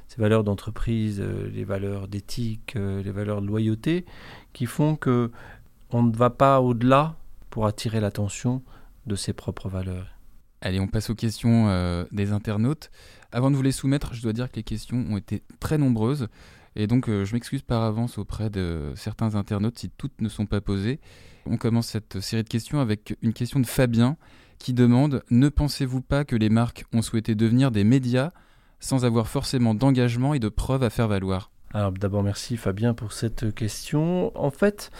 ses 0.08 0.20
valeurs 0.20 0.44
d'entreprise, 0.44 1.20
euh, 1.20 1.50
les 1.52 1.64
valeurs 1.64 2.08
d'éthique, 2.08 2.74
les 2.74 3.10
valeurs 3.10 3.42
de 3.42 3.46
loyauté, 3.46 4.06
qui 4.52 4.66
font 4.66 4.96
que 4.96 5.30
on 5.90 6.02
ne 6.02 6.16
va 6.16 6.30
pas 6.30 6.60
au-delà 6.60 7.16
pour 7.50 7.66
attirer 7.66 8.00
l'attention 8.00 8.62
de 9.06 9.14
ses 9.14 9.34
propres 9.34 9.68
valeurs. 9.68 10.06
Allez, 10.62 10.78
on 10.78 10.86
passe 10.86 11.10
aux 11.10 11.14
questions 11.14 11.68
euh, 11.68 12.04
des 12.12 12.32
internautes. 12.32 12.90
Avant 13.32 13.50
de 13.50 13.56
vous 13.56 13.62
les 13.62 13.72
soumettre, 13.72 14.14
je 14.14 14.22
dois 14.22 14.32
dire 14.32 14.50
que 14.50 14.56
les 14.56 14.62
questions 14.62 15.04
ont 15.10 15.16
été 15.16 15.42
très 15.58 15.76
nombreuses. 15.76 16.28
Et 16.76 16.86
donc, 16.86 17.08
euh, 17.08 17.24
je 17.24 17.34
m'excuse 17.34 17.62
par 17.62 17.82
avance 17.82 18.18
auprès 18.18 18.50
de 18.50 18.92
certains 18.96 19.34
internautes 19.34 19.78
si 19.78 19.90
toutes 19.90 20.20
ne 20.20 20.28
sont 20.28 20.46
pas 20.46 20.60
posées. 20.60 21.00
On 21.46 21.56
commence 21.56 21.88
cette 21.88 22.20
série 22.20 22.44
de 22.44 22.48
questions 22.48 22.80
avec 22.80 23.16
une 23.22 23.32
question 23.32 23.60
de 23.60 23.66
Fabien 23.66 24.16
qui 24.58 24.72
demande 24.72 25.22
Ne 25.30 25.48
pensez-vous 25.48 26.00
pas 26.00 26.24
que 26.24 26.36
les 26.36 26.48
marques 26.48 26.84
ont 26.92 27.02
souhaité 27.02 27.34
devenir 27.34 27.70
des 27.70 27.84
médias 27.84 28.30
sans 28.80 29.04
avoir 29.04 29.28
forcément 29.28 29.74
d'engagement 29.74 30.34
et 30.34 30.38
de 30.38 30.48
preuves 30.48 30.82
à 30.82 30.90
faire 30.90 31.08
valoir? 31.08 31.50
Alors, 31.74 31.92
d'abord, 31.92 32.22
merci 32.22 32.56
Fabien 32.56 32.94
pour 32.94 33.12
cette 33.12 33.54
question. 33.54 34.36
En 34.38 34.50
fait, 34.50 34.90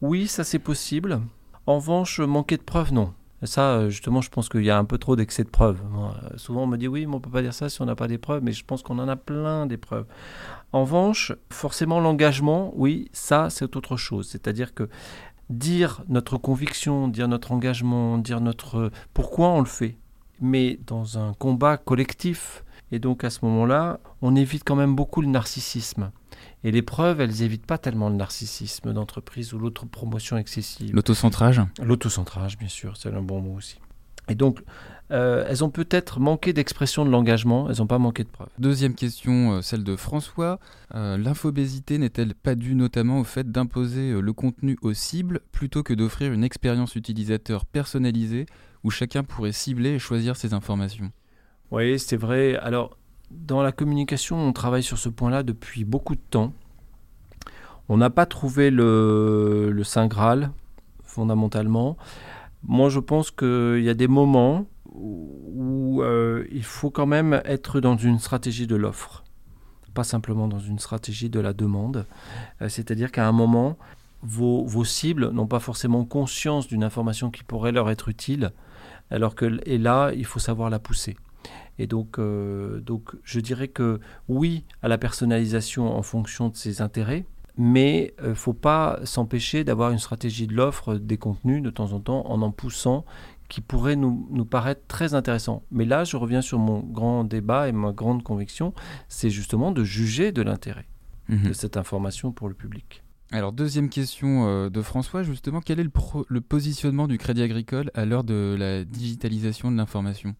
oui, 0.00 0.26
ça 0.26 0.44
c'est 0.44 0.58
possible. 0.58 1.20
En 1.66 1.76
revanche, 1.76 2.20
manquer 2.20 2.56
de 2.56 2.62
preuves, 2.62 2.92
non. 2.92 3.14
Ça, 3.44 3.76
euh, 3.76 3.90
justement, 3.90 4.20
je 4.20 4.30
pense 4.30 4.48
qu'il 4.48 4.64
y 4.64 4.70
a 4.70 4.78
un 4.78 4.84
peu 4.84 4.98
trop 4.98 5.16
d'excès 5.16 5.44
de 5.44 5.48
preuves. 5.48 5.80
Euh, 5.80 6.36
souvent, 6.36 6.62
on 6.62 6.66
me 6.66 6.76
dit 6.76 6.88
oui, 6.88 7.06
mais 7.06 7.14
on 7.14 7.18
ne 7.18 7.22
peut 7.22 7.30
pas 7.30 7.42
dire 7.42 7.54
ça 7.54 7.68
si 7.68 7.80
on 7.82 7.84
n'a 7.84 7.96
pas 7.96 8.08
des 8.08 8.18
preuves, 8.18 8.42
mais 8.42 8.52
je 8.52 8.64
pense 8.64 8.82
qu'on 8.82 8.98
en 8.98 9.08
a 9.08 9.16
plein 9.16 9.66
des 9.66 9.76
preuves. 9.76 10.06
En 10.72 10.82
revanche, 10.82 11.32
forcément, 11.50 12.00
l'engagement, 12.00 12.72
oui, 12.76 13.08
ça, 13.12 13.50
c'est 13.50 13.76
autre 13.76 13.96
chose. 13.96 14.28
C'est-à-dire 14.28 14.74
que 14.74 14.88
dire 15.50 16.02
notre 16.08 16.38
conviction, 16.38 17.08
dire 17.08 17.28
notre 17.28 17.52
engagement, 17.52 18.18
dire 18.18 18.40
notre 18.40 18.90
pourquoi 19.12 19.48
on 19.48 19.60
le 19.60 19.66
fait, 19.66 19.98
mais 20.40 20.78
dans 20.86 21.18
un 21.18 21.34
combat 21.34 21.76
collectif. 21.76 22.64
Et 22.92 22.98
donc, 22.98 23.24
à 23.24 23.30
ce 23.30 23.44
moment-là, 23.44 23.98
on 24.22 24.36
évite 24.36 24.62
quand 24.64 24.76
même 24.76 24.94
beaucoup 24.94 25.20
le 25.20 25.28
narcissisme. 25.28 26.10
Et 26.64 26.70
les 26.70 26.82
preuves, 26.82 27.20
elles 27.20 27.42
évitent 27.42 27.66
pas 27.66 27.76
tellement 27.76 28.08
le 28.08 28.16
narcissisme 28.16 28.94
d'entreprise 28.94 29.52
ou 29.52 29.58
l'autre 29.58 29.84
promotion 29.84 30.38
excessive. 30.38 30.94
L'autocentrage 30.94 31.60
L'autocentrage, 31.82 32.58
bien 32.58 32.68
sûr, 32.68 32.96
c'est 32.96 33.12
un 33.12 33.20
bon 33.20 33.42
mot 33.42 33.54
aussi. 33.54 33.78
Et 34.30 34.34
donc, 34.34 34.62
euh, 35.10 35.44
elles 35.46 35.62
ont 35.62 35.68
peut-être 35.68 36.18
manqué 36.20 36.54
d'expression 36.54 37.04
de 37.04 37.10
l'engagement, 37.10 37.68
elles 37.68 37.76
n'ont 37.80 37.86
pas 37.86 37.98
manqué 37.98 38.24
de 38.24 38.30
preuves. 38.30 38.48
Deuxième 38.58 38.94
question, 38.94 39.52
euh, 39.52 39.60
celle 39.60 39.84
de 39.84 39.94
François. 39.96 40.58
Euh, 40.94 41.18
l'infobésité 41.18 41.98
n'est-elle 41.98 42.34
pas 42.34 42.54
due 42.54 42.74
notamment 42.74 43.20
au 43.20 43.24
fait 43.24 43.52
d'imposer 43.52 44.18
le 44.18 44.32
contenu 44.32 44.78
aux 44.80 44.94
cibles 44.94 45.40
plutôt 45.52 45.82
que 45.82 45.92
d'offrir 45.92 46.32
une 46.32 46.44
expérience 46.44 46.96
utilisateur 46.96 47.66
personnalisée 47.66 48.46
où 48.82 48.90
chacun 48.90 49.22
pourrait 49.22 49.52
cibler 49.52 49.90
et 49.90 49.98
choisir 49.98 50.36
ses 50.36 50.54
informations? 50.54 51.12
Oui, 51.70 51.98
c'est 51.98 52.16
vrai. 52.16 52.56
Alors, 52.56 52.96
dans 53.34 53.62
la 53.62 53.72
communication, 53.72 54.36
on 54.36 54.52
travaille 54.52 54.82
sur 54.82 54.98
ce 54.98 55.08
point-là 55.08 55.42
depuis 55.42 55.84
beaucoup 55.84 56.14
de 56.14 56.20
temps. 56.30 56.52
On 57.88 57.96
n'a 57.96 58.10
pas 58.10 58.26
trouvé 58.26 58.70
le, 58.70 59.80
Saint 59.84 60.06
Graal, 60.06 60.50
fondamentalement. 61.02 61.96
Moi, 62.62 62.88
je 62.88 63.00
pense 63.00 63.30
qu'il 63.30 63.82
y 63.82 63.90
a 63.90 63.94
des 63.94 64.08
moments 64.08 64.66
où, 64.94 66.02
euh, 66.02 66.46
il 66.50 66.64
faut 66.64 66.90
quand 66.90 67.06
même 67.06 67.42
être 67.44 67.80
dans 67.80 67.96
une 67.96 68.18
stratégie 68.18 68.66
de 68.66 68.76
l'offre, 68.76 69.24
pas 69.92 70.04
simplement 70.04 70.48
dans 70.48 70.58
une 70.58 70.78
stratégie 70.78 71.28
de 71.28 71.40
la 71.40 71.52
demande. 71.52 72.06
Euh, 72.62 72.68
c'est-à-dire 72.68 73.12
qu'à 73.12 73.28
un 73.28 73.32
moment, 73.32 73.76
vos, 74.22 74.64
vos 74.64 74.84
cibles 74.84 75.30
n'ont 75.30 75.46
pas 75.46 75.60
forcément 75.60 76.04
conscience 76.04 76.66
d'une 76.68 76.84
information 76.84 77.30
qui 77.30 77.44
pourrait 77.44 77.72
leur 77.72 77.90
être 77.90 78.08
utile, 78.08 78.52
alors 79.10 79.34
que 79.34 79.60
et 79.66 79.76
là, 79.76 80.12
il 80.14 80.24
faut 80.24 80.38
savoir 80.38 80.70
la 80.70 80.78
pousser. 80.78 81.16
Et 81.78 81.86
donc, 81.86 82.18
euh, 82.18 82.80
donc, 82.80 83.12
je 83.24 83.40
dirais 83.40 83.68
que 83.68 84.00
oui 84.28 84.64
à 84.82 84.88
la 84.88 84.98
personnalisation 84.98 85.96
en 85.96 86.02
fonction 86.02 86.48
de 86.48 86.56
ses 86.56 86.82
intérêts, 86.82 87.24
mais 87.56 88.14
il 88.18 88.24
euh, 88.24 88.28
ne 88.30 88.34
faut 88.34 88.52
pas 88.52 89.00
s'empêcher 89.04 89.64
d'avoir 89.64 89.90
une 89.90 89.98
stratégie 89.98 90.46
de 90.46 90.54
l'offre 90.54 90.96
des 90.96 91.18
contenus 91.18 91.62
de 91.62 91.70
temps 91.70 91.92
en 91.92 92.00
temps 92.00 92.26
en 92.26 92.42
en 92.42 92.50
poussant 92.50 93.04
qui 93.48 93.60
pourrait 93.60 93.96
nous, 93.96 94.26
nous, 94.30 94.44
paraître 94.44 94.80
très 94.88 95.14
intéressant. 95.14 95.62
Mais 95.70 95.84
là, 95.84 96.04
je 96.04 96.16
reviens 96.16 96.40
sur 96.40 96.58
mon 96.58 96.80
grand 96.80 97.24
débat 97.24 97.68
et 97.68 97.72
ma 97.72 97.92
grande 97.92 98.22
conviction, 98.22 98.72
c'est 99.08 99.30
justement 99.30 99.70
de 99.70 99.84
juger 99.84 100.32
de 100.32 100.42
l'intérêt 100.42 100.86
de 101.28 101.36
mhm. 101.36 101.54
cette 101.54 101.76
information 101.76 102.32
pour 102.32 102.48
le 102.48 102.54
public. 102.54 103.02
Alors, 103.30 103.52
deuxième 103.52 103.88
question 103.88 104.46
euh, 104.46 104.70
de 104.70 104.82
François, 104.82 105.22
justement, 105.22 105.60
quel 105.60 105.80
est 105.80 105.84
le, 105.84 105.90
le 106.28 106.40
positionnement 106.40 107.08
du 107.08 107.18
Crédit 107.18 107.42
Agricole 107.42 107.90
à 107.94 108.04
l'heure 108.04 108.24
de 108.24 108.54
la 108.58 108.84
digitalisation 108.84 109.70
de 109.70 109.76
l'information? 109.76 110.34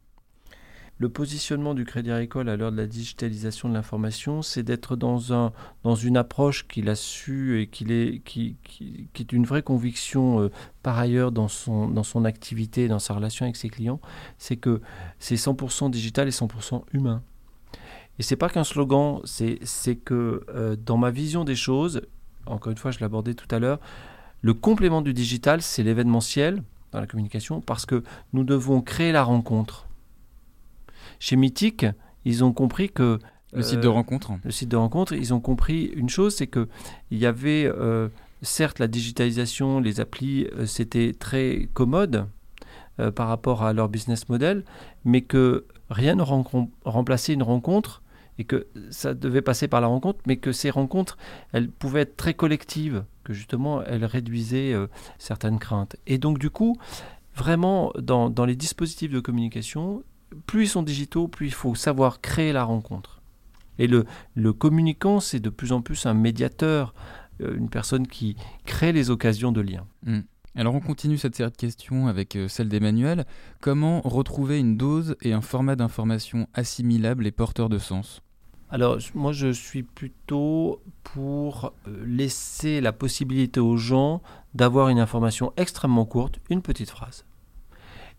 Le 0.99 1.09
positionnement 1.09 1.75
du 1.75 1.85
Crédit 1.85 2.13
Agricole 2.13 2.49
à 2.49 2.57
l'heure 2.57 2.71
de 2.71 2.77
la 2.77 2.87
digitalisation 2.87 3.69
de 3.69 3.75
l'information, 3.75 4.43
c'est 4.43 4.63
d'être 4.63 4.95
dans, 4.95 5.33
un, 5.33 5.53
dans 5.83 5.97
une 5.97 6.17
approche 6.17 6.69
qu'il 6.69 6.89
a 6.89 6.95
su 6.95 7.61
et 7.61 7.63
est, 7.63 8.19
qui, 8.21 8.57
qui, 8.63 9.09
qui, 9.13 9.23
est 9.23 9.33
une 9.33 9.45
vraie 9.45 9.63
conviction 9.63 10.41
euh, 10.41 10.51
par 10.83 10.99
ailleurs 10.99 11.33
dans 11.33 11.49
son, 11.49 11.89
dans 11.89 12.05
son 12.05 12.25
activité, 12.25 12.87
dans 12.87 13.01
sa 13.01 13.15
relation 13.15 13.45
avec 13.45 13.57
ses 13.57 13.69
clients, 13.69 14.01
c'est 14.39 14.57
que 14.57 14.81
c'est 15.19 15.35
100% 15.35 15.91
digital 15.91 16.29
et 16.29 16.31
100% 16.31 16.83
humain. 16.93 17.23
Et 18.21 18.23
c'est 18.23 18.37
pas 18.37 18.49
qu'un 18.49 18.63
slogan, 18.65 19.21
c'est 19.25 19.97
que 19.97 20.45
euh, 20.55 20.77
dans 20.77 20.97
ma 20.97 21.11
vision 21.11 21.45
des 21.45 21.57
choses, 21.57 22.03
encore 22.47 22.71
une 22.71 22.79
fois, 22.79 22.93
je 22.93 23.01
l'abordais 23.01 23.35
tout 23.35 23.53
à 23.53 23.59
l'heure, 23.59 23.81
le 24.43 24.55
complément 24.55 25.03
du 25.03 25.13
digital, 25.13 25.63
c'est 25.63 25.83
l'événementiel 25.83 26.63
dans 26.93 27.01
la 27.01 27.09
communication, 27.09 27.61
parce 27.61 27.87
que 27.87 28.05
nous 28.33 28.45
devons 28.45 28.81
créer 28.83 29.11
la 29.11 29.25
rencontre. 29.25 29.89
Chez 31.19 31.37
Mythique, 31.37 31.87
ils 32.25 32.45
ont 32.45 32.53
compris 32.53 32.91
que... 32.91 33.19
Le 33.53 33.63
site 33.63 33.81
de 33.81 33.89
rencontre. 33.89 34.33
Le 34.43 34.51
site 34.51 34.69
de 34.69 34.77
rencontre, 34.77 35.13
ils 35.13 35.33
ont 35.33 35.41
compris 35.41 35.85
une 35.95 36.09
chose, 36.09 36.35
c'est 36.35 36.49
qu'il 36.49 36.67
y 37.13 37.25
avait, 37.25 37.67
euh, 37.67 38.09
certes, 38.43 38.81
la 38.81 38.89
digitalisation, 38.89 39.79
les 39.79 40.01
applis, 40.01 40.49
euh, 40.57 40.67
c'était 40.67 41.15
très 41.17 41.69
commode 41.73 42.27
euh, 42.99 43.13
par 43.13 43.29
rapport 43.29 43.63
à 43.63 43.73
leur 43.73 43.89
business 43.89 44.29
model, 44.29 44.65
mais 45.05 45.21
que 45.21 45.67
rien 45.89 46.17
ne 46.17 46.23
remplaçait 46.85 47.33
une 47.33 47.45
rencontre 47.45 48.03
et 48.39 48.45
que 48.45 48.67
ça 48.91 49.15
devait 49.15 49.43
passer 49.43 49.69
par 49.69 49.81
la 49.81 49.87
rencontre, 49.87 50.19
mais 50.27 50.37
que 50.37 50.51
ces 50.51 50.71
rencontres, 50.71 51.17
elles 51.53 51.71
pouvaient 51.71 52.01
être 52.01 52.17
très 52.17 52.35
collectives, 52.35 53.05
que 53.23 53.33
justement, 53.33 53.85
elles 53.85 54.05
réduisaient 54.05 54.75
certaines 55.19 55.61
craintes. 55.61 55.95
Et 56.09 56.19
donc, 56.19 56.41
du 56.41 56.51
coup, 56.51 56.77
vraiment, 57.37 57.93
dans, 57.97 58.31
dans 58.31 58.45
les 58.45 58.57
dispositifs 58.57 59.13
de 59.13 59.21
communication, 59.21 60.03
plus 60.47 60.65
ils 60.65 60.69
sont 60.69 60.83
digitaux, 60.83 61.29
plus 61.29 61.47
il 61.47 61.55
faut 61.55 61.75
savoir 61.75 62.21
créer 62.21 62.53
la 62.53 62.65
rencontre. 62.65 63.21
Et 63.79 63.87
le, 63.87 64.05
le 64.35 64.53
communicant, 64.53 65.21
c'est 65.21 65.41
de 65.41 65.51
plus 65.51 65.73
en 65.73 65.83
plus 65.83 66.07
un 66.07 66.15
médiateur, 66.15 66.95
euh, 67.41 67.57
une 67.57 67.69
personne 67.69 68.07
qui 68.07 68.37
crée 68.65 68.93
les 68.93 69.11
occasions 69.11 69.53
de 69.53 69.61
lien. 69.61 69.87
Hmm. 70.05 70.21
Alors 70.57 70.75
on 70.77 70.81
continue 70.81 71.19
cette 71.19 71.35
série 71.35 71.51
de 71.51 71.57
questions 71.57 72.07
avec 72.07 72.37
euh, 72.37 72.47
celle 72.47 72.69
d'Emmanuel. 72.69 73.27
Comment 73.61 74.01
retrouver 74.03 74.61
une 74.61 74.77
dose 74.77 75.17
et 75.21 75.33
un 75.33 75.41
format 75.41 75.75
d'information 75.75 76.47
assimilable 76.55 77.27
et 77.27 77.33
porteur 77.33 77.69
de 77.69 77.79
sens? 77.79 78.23
Alors 78.71 78.99
moi 79.15 79.33
je 79.33 79.51
suis 79.51 79.83
plutôt 79.83 80.81
pour 81.03 81.73
euh, 81.89 82.05
laisser 82.07 82.81
la 82.81 82.93
possibilité 82.93 83.59
aux 83.59 83.77
gens 83.77 84.23
d'avoir 84.55 84.91
une 84.91 85.01
information 85.01 85.53
extrêmement 85.57 86.05
courte, 86.05 86.39
une 86.51 86.63
petite 86.63 86.91
phrase. 86.91 87.25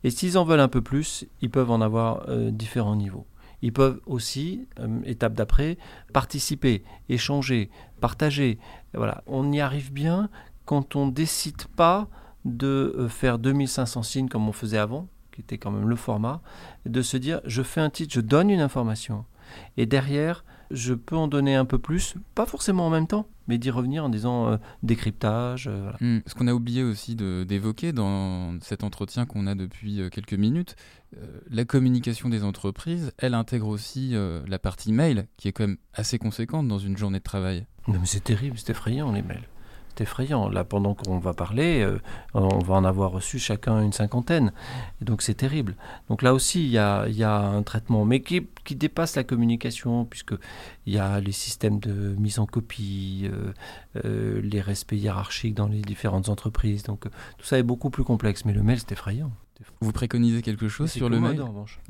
Et 0.05 0.11
s'ils 0.11 0.37
en 0.37 0.43
veulent 0.43 0.59
un 0.59 0.67
peu 0.67 0.83
plus, 0.83 1.25
ils 1.41 1.49
peuvent 1.49 1.71
en 1.71 1.81
avoir 1.81 2.29
euh, 2.29 2.51
différents 2.51 2.95
niveaux. 2.95 3.25
Ils 3.63 3.73
peuvent 3.73 3.99
aussi, 4.05 4.67
euh, 4.79 4.99
étape 5.03 5.33
d'après, 5.33 5.79
participer, 6.13 6.83
échanger, 7.09 7.71
partager. 8.01 8.59
Voilà, 8.93 9.23
on 9.25 9.51
y 9.51 9.59
arrive 9.59 9.91
bien 9.91 10.29
quand 10.65 10.95
on 10.95 11.07
décide 11.07 11.65
pas 11.75 12.07
de 12.45 12.93
euh, 12.95 13.09
faire 13.09 13.39
2500 13.39 14.03
signes 14.03 14.29
comme 14.29 14.47
on 14.47 14.51
faisait 14.51 14.77
avant, 14.77 15.07
qui 15.31 15.41
était 15.41 15.57
quand 15.57 15.71
même 15.71 15.89
le 15.89 15.95
format, 15.95 16.43
de 16.85 17.01
se 17.01 17.17
dire 17.17 17.41
je 17.43 17.63
fais 17.63 17.81
un 17.81 17.89
titre, 17.89 18.13
je 18.13 18.21
donne 18.21 18.51
une 18.51 18.61
information. 18.61 19.25
Et 19.75 19.87
derrière, 19.87 20.45
je 20.71 20.93
peux 20.93 21.15
en 21.15 21.27
donner 21.27 21.55
un 21.55 21.65
peu 21.65 21.79
plus, 21.79 22.15
pas 22.33 22.45
forcément 22.45 22.87
en 22.87 22.89
même 22.89 23.07
temps, 23.07 23.27
mais 23.47 23.57
d'y 23.57 23.69
revenir 23.69 24.05
en 24.05 24.09
disant 24.09 24.47
euh, 24.47 24.57
décryptage. 24.83 25.67
Euh, 25.67 25.91
hmm. 26.01 26.21
Ce 26.25 26.33
qu'on 26.33 26.47
a 26.47 26.53
oublié 26.53 26.83
aussi 26.83 27.15
d'évoquer 27.15 27.93
dans 27.93 28.59
cet 28.61 28.83
entretien 28.83 29.25
qu'on 29.25 29.47
a 29.47 29.55
depuis 29.55 30.01
euh, 30.01 30.09
quelques 30.09 30.33
minutes, 30.33 30.75
la 31.49 31.63
communication 31.63 32.27
des 32.27 32.43
entreprises, 32.43 33.13
elle 33.17 33.35
intègre 33.35 33.69
aussi 33.69 34.15
la 34.47 34.59
partie 34.59 34.91
mail, 34.91 35.27
qui 35.37 35.47
est 35.47 35.53
quand 35.53 35.65
même 35.65 35.77
assez 35.93 36.17
conséquente 36.17 36.67
dans 36.67 36.77
une 36.77 36.97
journée 36.97 37.19
de 37.19 37.23
travail. 37.23 37.67
Non 37.87 37.99
mais 38.01 38.05
c'est 38.05 38.25
terrible, 38.25 38.57
c'est 38.57 38.71
effrayant 38.71 39.13
les 39.13 39.21
mails 39.21 39.47
effrayant. 40.01 40.49
Là, 40.49 40.63
pendant 40.63 40.93
qu'on 40.93 41.19
va 41.19 41.33
parler, 41.33 41.81
euh, 41.81 41.99
on 42.33 42.59
va 42.59 42.75
en 42.75 42.83
avoir 42.83 43.11
reçu 43.11 43.39
chacun 43.39 43.81
une 43.81 43.93
cinquantaine. 43.93 44.51
Et 45.01 45.05
donc 45.05 45.21
c'est 45.21 45.33
terrible. 45.33 45.75
Donc 46.09 46.21
là 46.21 46.33
aussi, 46.33 46.63
il 46.63 46.71
y 46.71 46.77
a, 46.77 47.07
y 47.07 47.23
a, 47.23 47.37
un 47.37 47.63
traitement, 47.63 48.05
mais 48.05 48.21
qui, 48.21 48.47
qui 48.63 48.75
dépasse 48.75 49.15
la 49.15 49.23
communication, 49.23 50.05
puisqu'il 50.05 50.93
y 50.93 50.97
a 50.97 51.19
les 51.19 51.31
systèmes 51.31 51.79
de 51.79 52.15
mise 52.17 52.39
en 52.39 52.45
copie, 52.45 53.29
euh, 53.31 53.53
euh, 54.05 54.41
les 54.41 54.61
respects 54.61 54.93
hiérarchiques 54.93 55.55
dans 55.55 55.67
les 55.67 55.81
différentes 55.81 56.29
entreprises. 56.29 56.83
Donc 56.83 57.05
tout 57.37 57.45
ça 57.45 57.57
est 57.57 57.63
beaucoup 57.63 57.89
plus 57.89 58.03
complexe. 58.03 58.45
Mais 58.45 58.53
le 58.53 58.63
mail, 58.63 58.79
c'est 58.79 58.91
effrayant. 58.91 59.31
Vous 59.79 59.91
préconisez 59.91 60.41
quelque 60.41 60.67
chose 60.67 60.91
sur 60.91 61.09
le 61.09 61.19
mail? 61.19 61.41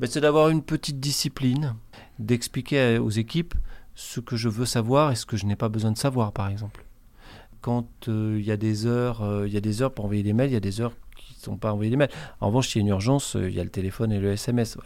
C'est 0.04 0.20
d'avoir 0.20 0.48
une 0.50 0.62
petite 0.62 1.00
discipline, 1.00 1.74
d'expliquer 2.18 2.98
aux 2.98 3.10
équipes 3.10 3.54
ce 3.94 4.20
que 4.20 4.36
je 4.36 4.48
veux 4.48 4.66
savoir 4.66 5.10
et 5.10 5.16
ce 5.16 5.26
que 5.26 5.36
je 5.36 5.46
n'ai 5.46 5.56
pas 5.56 5.68
besoin 5.68 5.90
de 5.90 5.98
savoir, 5.98 6.32
par 6.32 6.48
exemple 6.48 6.85
quand 7.60 8.08
euh, 8.08 8.36
il 8.38 8.44
y 8.44 8.50
a 8.50 8.56
des 8.56 8.86
heures, 8.86 9.22
euh, 9.22 9.46
il 9.46 9.52
y 9.52 9.56
a 9.56 9.60
des 9.60 9.82
heures 9.82 9.92
pour 9.92 10.04
envoyer 10.04 10.22
des 10.22 10.32
mails, 10.32 10.50
il 10.50 10.54
y 10.54 10.56
a 10.56 10.60
des 10.60 10.80
heures 10.80 10.94
qui 11.16 11.34
ne 11.34 11.40
sont 11.40 11.56
pas 11.56 11.72
envoyées 11.72 11.90
des 11.90 11.96
mails. 11.96 12.10
En 12.40 12.48
revanche, 12.48 12.68
s'il 12.68 12.80
y 12.80 12.84
a 12.84 12.86
une 12.86 12.90
urgence, 12.90 13.36
euh, 13.36 13.48
il 13.48 13.54
y 13.54 13.60
a 13.60 13.64
le 13.64 13.70
téléphone 13.70 14.12
et 14.12 14.20
le 14.20 14.32
SMS. 14.32 14.78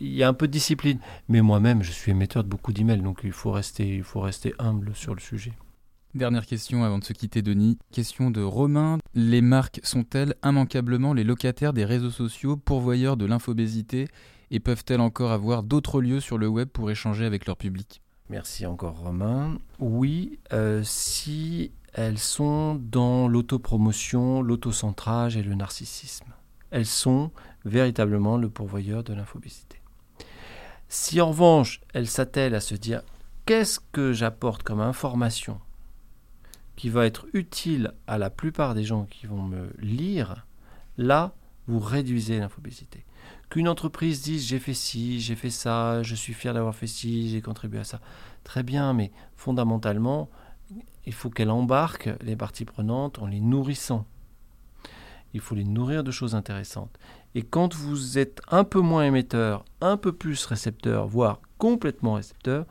il 0.00 0.12
y 0.12 0.22
a 0.22 0.28
un 0.28 0.34
peu 0.34 0.46
de 0.46 0.52
discipline. 0.52 0.98
Mais 1.28 1.40
moi-même, 1.40 1.82
je 1.82 1.92
suis 1.92 2.10
émetteur 2.12 2.44
de 2.44 2.48
beaucoup 2.48 2.72
d'emails, 2.72 3.02
donc 3.02 3.20
il 3.24 3.32
faut 3.32 3.52
rester, 3.52 3.96
il 3.96 4.02
faut 4.02 4.20
rester 4.20 4.54
humble 4.58 4.92
sur 4.94 5.14
le 5.14 5.20
sujet. 5.20 5.52
Dernière 6.14 6.44
question 6.44 6.82
avant 6.82 6.98
de 6.98 7.04
se 7.04 7.12
quitter, 7.12 7.40
Denis. 7.40 7.78
Question 7.92 8.32
de 8.32 8.42
Romain. 8.42 8.98
Les 9.14 9.40
marques 9.40 9.78
sont-elles 9.84 10.34
immanquablement 10.44 11.14
les 11.14 11.22
locataires 11.22 11.72
des 11.72 11.84
réseaux 11.84 12.10
sociaux, 12.10 12.56
pourvoyeurs 12.56 13.16
de 13.16 13.26
l'infobésité, 13.26 14.08
et 14.50 14.58
peuvent-elles 14.58 15.00
encore 15.00 15.30
avoir 15.30 15.62
d'autres 15.62 16.00
lieux 16.00 16.18
sur 16.18 16.36
le 16.36 16.48
web 16.48 16.68
pour 16.68 16.90
échanger 16.90 17.24
avec 17.24 17.46
leur 17.46 17.56
public? 17.56 18.02
Merci 18.30 18.64
encore 18.64 18.96
Romain. 18.96 19.58
Oui, 19.80 20.38
si 20.84 21.72
elles 21.92 22.18
sont 22.18 22.76
dans 22.76 23.26
l'autopromotion, 23.26 24.40
l'autocentrage 24.40 25.36
et 25.36 25.42
le 25.42 25.56
narcissisme. 25.56 26.32
Elles 26.70 26.86
sont 26.86 27.32
véritablement 27.64 28.36
le 28.36 28.48
pourvoyeur 28.48 29.02
de 29.02 29.14
l'infobésité. 29.14 29.80
Si 30.88 31.20
en 31.20 31.30
revanche, 31.30 31.80
elles 31.92 32.06
s'attellent 32.06 32.54
à 32.54 32.60
se 32.60 32.76
dire 32.76 33.02
qu'est-ce 33.46 33.80
que 33.90 34.12
j'apporte 34.12 34.62
comme 34.62 34.80
information 34.80 35.60
qui 36.76 36.88
va 36.88 37.06
être 37.06 37.26
utile 37.32 37.92
à 38.06 38.16
la 38.16 38.30
plupart 38.30 38.76
des 38.76 38.84
gens 38.84 39.06
qui 39.06 39.26
vont 39.26 39.42
me 39.42 39.72
lire, 39.80 40.46
là, 40.98 41.34
vous 41.66 41.80
réduisez 41.80 42.38
l'infobésité. 42.38 43.04
Qu'une 43.50 43.68
entreprise 43.68 44.22
dise 44.22 44.46
j'ai 44.46 44.60
fait 44.60 44.74
ci, 44.74 45.20
j'ai 45.20 45.34
fait 45.34 45.50
ça, 45.50 46.04
je 46.04 46.14
suis 46.14 46.34
fier 46.34 46.54
d'avoir 46.54 46.74
fait 46.74 46.86
ci, 46.86 47.28
j'ai 47.30 47.42
contribué 47.42 47.80
à 47.80 47.84
ça. 47.84 48.00
Très 48.44 48.62
bien, 48.62 48.92
mais 48.92 49.10
fondamentalement, 49.34 50.30
il 51.04 51.12
faut 51.12 51.30
qu'elle 51.30 51.50
embarque 51.50 52.10
les 52.20 52.36
parties 52.36 52.64
prenantes 52.64 53.18
en 53.18 53.26
les 53.26 53.40
nourrissant. 53.40 54.06
Il 55.34 55.40
faut 55.40 55.56
les 55.56 55.64
nourrir 55.64 56.04
de 56.04 56.12
choses 56.12 56.36
intéressantes. 56.36 56.96
Et 57.34 57.42
quand 57.42 57.74
vous 57.74 58.18
êtes 58.18 58.40
un 58.48 58.62
peu 58.62 58.80
moins 58.80 59.04
émetteur, 59.04 59.64
un 59.80 59.96
peu 59.96 60.12
plus 60.12 60.44
récepteur, 60.46 61.08
voire 61.08 61.40
complètement 61.58 62.14
récepteur, 62.14 62.66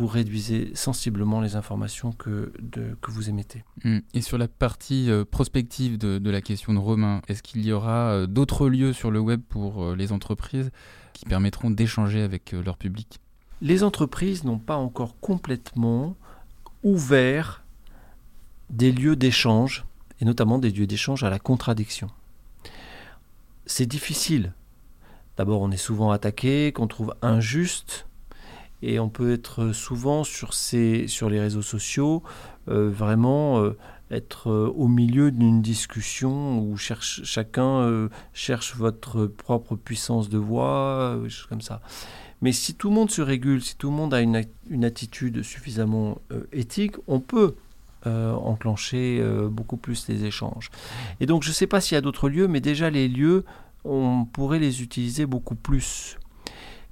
vous 0.00 0.06
réduisez 0.06 0.70
sensiblement 0.74 1.42
les 1.42 1.56
informations 1.56 2.12
que, 2.12 2.54
que 3.02 3.10
vous 3.10 3.28
émettez. 3.28 3.64
Hmm. 3.84 3.98
Et 4.14 4.22
sur 4.22 4.38
la 4.38 4.48
partie 4.48 5.10
euh, 5.10 5.26
prospective 5.26 5.98
de, 5.98 6.30
la 6.30 6.40
question 6.40 6.72
de 6.72 6.78
Romain, 6.78 7.20
est-ce 7.28 7.42
qu'il 7.42 7.62
y 7.66 7.70
aura 7.70 8.12
euh, 8.12 8.26
d'autres 8.26 8.70
lieux 8.70 8.94
sur 8.94 9.10
le 9.10 9.20
web 9.20 9.42
pour 9.46 9.84
euh, 9.84 9.94
les 9.94 10.12
entreprises 10.12 10.70
qui 11.12 11.26
permettront 11.26 11.70
d'échanger 11.70 12.22
avec 12.22 12.52
leur 12.52 12.78
public? 12.78 13.20
Les 13.60 13.84
entreprises 13.84 14.44
n'ont 14.44 14.58
pas 14.58 14.76
encore 14.76 15.20
complètement 15.20 16.16
ouvert 16.82 17.62
des 18.70 18.92
lieux 18.92 19.16
d'échange, 19.16 19.84
et 20.18 20.24
notamment 20.24 20.58
des 20.58 20.70
lieux 20.70 20.86
d'échange 20.86 21.24
à 21.24 21.28
la 21.30 21.38
contradiction. 21.38 22.08
C'est 23.66 23.84
difficile. 23.84 24.54
D'abord, 25.36 25.60
on 25.60 25.70
est 25.70 25.76
souvent 25.76 26.10
attaqué, 26.10 26.72
qu'on 26.72 26.86
trouve 26.86 27.14
injuste, 27.20 28.06
et 28.82 28.98
on 28.98 29.08
peut 29.08 29.32
être 29.32 29.72
souvent 29.72 30.24
sur, 30.24 30.54
ces, 30.54 31.06
sur 31.06 31.28
les 31.28 31.40
réseaux 31.40 31.62
sociaux 31.62 32.22
euh, 32.68 32.90
vraiment 32.90 33.60
euh, 33.60 33.76
être 34.10 34.50
euh, 34.50 34.72
au 34.76 34.86
milieu 34.86 35.30
d'une 35.30 35.62
discussion 35.62 36.60
où 36.60 36.76
cherche, 36.76 37.22
chacun 37.24 38.08
cherche 38.32 38.76
votre 38.76 39.26
propre 39.26 39.76
puissance 39.76 40.28
de 40.28 40.38
voix, 40.38 41.18
choses 41.28 41.46
comme 41.46 41.62
ça. 41.62 41.80
Mais 42.42 42.52
si 42.52 42.74
tout 42.74 42.88
le 42.88 42.94
monde 42.94 43.10
se 43.10 43.22
régule, 43.22 43.62
si 43.62 43.76
tout 43.76 43.90
le 43.90 43.96
monde 43.96 44.14
a 44.14 44.20
une, 44.20 44.44
une 44.68 44.84
attitude 44.84 45.42
suffisamment 45.42 46.18
éthique, 46.52 46.96
on 47.06 47.20
peut 47.20 47.54
enclencher 48.06 49.22
beaucoup 49.50 49.76
plus 49.76 50.08
les 50.08 50.24
échanges. 50.24 50.70
Et 51.20 51.26
donc 51.26 51.42
je 51.42 51.50
ne 51.50 51.54
sais 51.54 51.66
pas 51.66 51.82
s'il 51.82 51.96
y 51.96 51.98
a 51.98 52.00
d'autres 52.00 52.30
lieux, 52.30 52.48
mais 52.48 52.60
déjà 52.60 52.88
les 52.88 53.08
lieux, 53.08 53.44
on 53.84 54.24
pourrait 54.24 54.58
les 54.58 54.82
utiliser 54.82 55.26
beaucoup 55.26 55.54
plus. 55.54 56.16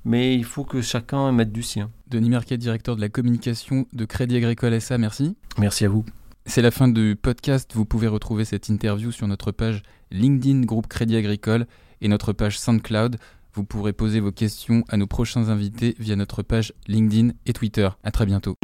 Mais 0.09 0.35
il 0.35 0.45
faut 0.45 0.65
que 0.65 0.81
chacun 0.81 1.31
mette 1.33 1.53
du 1.53 1.63
sien. 1.63 1.91
Denis 2.09 2.31
Marquet, 2.31 2.57
directeur 2.57 2.97
de 2.97 3.03
la 3.03 3.11
communication 3.11 3.87
de 3.93 4.07
Crédit 4.07 4.37
Agricole 4.37 4.81
SA, 4.81 4.97
merci. 4.97 5.37
Merci 5.59 5.85
à 5.85 5.91
vous. 5.91 6.03
C'est 6.47 6.63
la 6.63 6.71
fin 6.71 6.89
du 6.89 7.15
podcast. 7.15 7.73
Vous 7.75 7.85
pouvez 7.85 8.09
retrouver 8.09 8.47
cette 8.47 8.71
interview 8.71 9.13
sur 9.13 9.29
notre 9.29 9.53
page 9.53 9.83
LinkedIn 10.11 10.63
Groupe 10.63 10.87
Crédit 10.87 11.17
Agricole 11.17 11.67
et 12.01 12.09
notre 12.09 12.33
page 12.33 12.59
SoundCloud. 12.59 13.19
Vous 13.53 13.65
pourrez 13.65 13.93
poser 13.93 14.21
vos 14.21 14.33
questions 14.33 14.83
à 14.89 14.97
nos 14.97 15.07
prochains 15.07 15.51
invités 15.51 15.95
via 15.99 16.17
notre 16.17 16.43
page 16.43 16.73
LinkedIn 16.87 17.35
et 17.45 17.53
Twitter. 17.53 17.91
À 18.03 18.11
très 18.11 18.25
bientôt. 18.25 18.55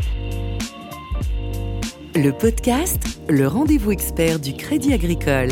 Le 2.14 2.30
podcast, 2.30 3.20
le 3.28 3.46
rendez-vous 3.46 3.90
expert 3.90 4.40
du 4.40 4.54
Crédit 4.54 4.94
Agricole. 4.94 5.50